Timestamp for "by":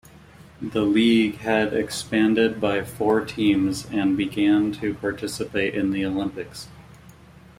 2.59-2.83